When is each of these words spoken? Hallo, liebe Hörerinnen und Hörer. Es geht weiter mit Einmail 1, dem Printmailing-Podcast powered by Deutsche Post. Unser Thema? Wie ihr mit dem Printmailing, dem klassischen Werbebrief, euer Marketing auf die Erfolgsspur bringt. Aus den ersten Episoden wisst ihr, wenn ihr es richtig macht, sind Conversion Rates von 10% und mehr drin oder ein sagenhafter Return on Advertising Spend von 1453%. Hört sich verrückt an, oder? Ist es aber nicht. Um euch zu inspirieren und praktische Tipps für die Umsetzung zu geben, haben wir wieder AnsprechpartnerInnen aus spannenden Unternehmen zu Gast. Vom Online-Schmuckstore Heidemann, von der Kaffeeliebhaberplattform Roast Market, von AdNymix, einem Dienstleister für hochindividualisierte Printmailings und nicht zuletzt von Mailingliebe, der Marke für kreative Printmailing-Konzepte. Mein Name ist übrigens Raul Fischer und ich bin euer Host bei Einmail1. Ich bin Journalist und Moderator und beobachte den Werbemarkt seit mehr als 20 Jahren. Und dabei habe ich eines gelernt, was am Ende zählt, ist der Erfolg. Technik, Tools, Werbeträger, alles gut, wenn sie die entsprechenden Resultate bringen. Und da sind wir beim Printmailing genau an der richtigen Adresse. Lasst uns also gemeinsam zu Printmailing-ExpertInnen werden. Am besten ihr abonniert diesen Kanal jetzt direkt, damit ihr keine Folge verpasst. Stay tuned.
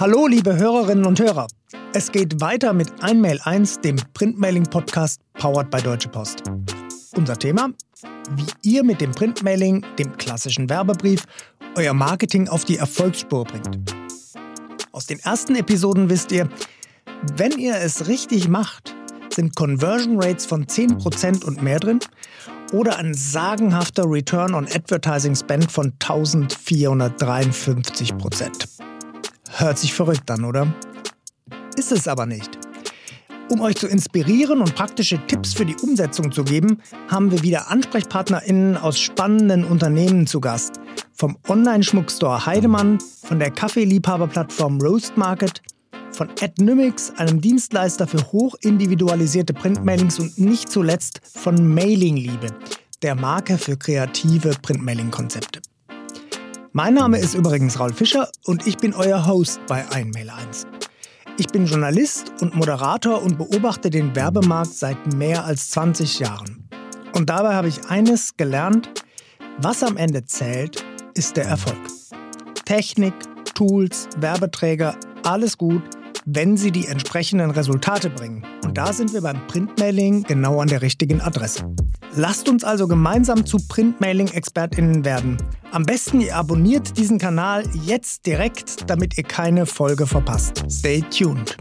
Hallo, 0.00 0.26
liebe 0.26 0.56
Hörerinnen 0.56 1.04
und 1.04 1.20
Hörer. 1.20 1.46
Es 1.92 2.10
geht 2.10 2.40
weiter 2.40 2.72
mit 2.72 2.90
Einmail 3.02 3.38
1, 3.44 3.80
dem 3.80 3.96
Printmailing-Podcast 4.14 5.20
powered 5.34 5.70
by 5.70 5.82
Deutsche 5.82 6.08
Post. 6.08 6.42
Unser 7.16 7.38
Thema? 7.38 7.68
Wie 8.30 8.46
ihr 8.62 8.82
mit 8.82 9.02
dem 9.02 9.10
Printmailing, 9.10 9.84
dem 9.98 10.16
klassischen 10.16 10.70
Werbebrief, 10.70 11.24
euer 11.76 11.92
Marketing 11.92 12.48
auf 12.48 12.64
die 12.64 12.78
Erfolgsspur 12.78 13.44
bringt. 13.44 13.94
Aus 14.92 15.04
den 15.04 15.20
ersten 15.20 15.54
Episoden 15.54 16.08
wisst 16.08 16.32
ihr, 16.32 16.48
wenn 17.36 17.58
ihr 17.58 17.76
es 17.76 18.08
richtig 18.08 18.48
macht, 18.48 18.94
sind 19.28 19.54
Conversion 19.54 20.18
Rates 20.18 20.46
von 20.46 20.64
10% 20.64 21.44
und 21.44 21.62
mehr 21.62 21.78
drin 21.78 21.98
oder 22.72 22.96
ein 22.96 23.12
sagenhafter 23.12 24.04
Return 24.06 24.54
on 24.54 24.64
Advertising 24.64 25.36
Spend 25.36 25.70
von 25.70 25.92
1453%. 25.98 28.69
Hört 29.60 29.78
sich 29.78 29.92
verrückt 29.92 30.30
an, 30.30 30.46
oder? 30.46 30.72
Ist 31.76 31.92
es 31.92 32.08
aber 32.08 32.24
nicht. 32.24 32.58
Um 33.50 33.60
euch 33.60 33.76
zu 33.76 33.88
inspirieren 33.88 34.60
und 34.62 34.74
praktische 34.74 35.20
Tipps 35.26 35.52
für 35.52 35.66
die 35.66 35.76
Umsetzung 35.82 36.32
zu 36.32 36.44
geben, 36.44 36.78
haben 37.08 37.30
wir 37.30 37.42
wieder 37.42 37.70
AnsprechpartnerInnen 37.70 38.78
aus 38.78 38.98
spannenden 38.98 39.64
Unternehmen 39.64 40.26
zu 40.26 40.40
Gast. 40.40 40.80
Vom 41.12 41.36
Online-Schmuckstore 41.46 42.46
Heidemann, 42.46 43.00
von 43.22 43.38
der 43.38 43.50
Kaffeeliebhaberplattform 43.50 44.80
Roast 44.80 45.18
Market, 45.18 45.60
von 46.10 46.30
AdNymix, 46.40 47.12
einem 47.18 47.42
Dienstleister 47.42 48.06
für 48.06 48.32
hochindividualisierte 48.32 49.52
Printmailings 49.52 50.18
und 50.20 50.38
nicht 50.38 50.70
zuletzt 50.70 51.20
von 51.22 51.74
Mailingliebe, 51.74 52.46
der 53.02 53.14
Marke 53.14 53.58
für 53.58 53.76
kreative 53.76 54.54
Printmailing-Konzepte. 54.62 55.59
Mein 56.72 56.94
Name 56.94 57.18
ist 57.18 57.34
übrigens 57.34 57.80
Raul 57.80 57.92
Fischer 57.92 58.28
und 58.44 58.64
ich 58.64 58.76
bin 58.76 58.94
euer 58.94 59.26
Host 59.26 59.58
bei 59.66 59.84
Einmail1. 59.88 60.66
Ich 61.36 61.48
bin 61.48 61.66
Journalist 61.66 62.32
und 62.40 62.54
Moderator 62.54 63.20
und 63.22 63.38
beobachte 63.38 63.90
den 63.90 64.14
Werbemarkt 64.14 64.72
seit 64.72 65.14
mehr 65.14 65.44
als 65.44 65.70
20 65.70 66.20
Jahren. 66.20 66.68
Und 67.12 67.28
dabei 67.28 67.54
habe 67.54 67.66
ich 67.66 67.88
eines 67.88 68.36
gelernt, 68.36 68.88
was 69.58 69.82
am 69.82 69.96
Ende 69.96 70.24
zählt, 70.26 70.84
ist 71.14 71.36
der 71.36 71.46
Erfolg. 71.46 71.76
Technik, 72.64 73.14
Tools, 73.54 74.08
Werbeträger, 74.18 74.94
alles 75.24 75.58
gut, 75.58 75.82
wenn 76.34 76.56
sie 76.56 76.70
die 76.70 76.86
entsprechenden 76.86 77.50
Resultate 77.50 78.10
bringen. 78.10 78.44
Und 78.64 78.78
da 78.78 78.92
sind 78.92 79.12
wir 79.12 79.20
beim 79.20 79.46
Printmailing 79.46 80.22
genau 80.24 80.60
an 80.60 80.68
der 80.68 80.82
richtigen 80.82 81.20
Adresse. 81.20 81.74
Lasst 82.14 82.48
uns 82.48 82.64
also 82.64 82.86
gemeinsam 82.86 83.46
zu 83.46 83.58
Printmailing-ExpertInnen 83.58 85.04
werden. 85.04 85.36
Am 85.72 85.84
besten 85.84 86.20
ihr 86.20 86.36
abonniert 86.36 86.96
diesen 86.96 87.18
Kanal 87.18 87.64
jetzt 87.84 88.26
direkt, 88.26 88.88
damit 88.90 89.16
ihr 89.18 89.24
keine 89.24 89.66
Folge 89.66 90.06
verpasst. 90.06 90.64
Stay 90.68 91.02
tuned. 91.02 91.56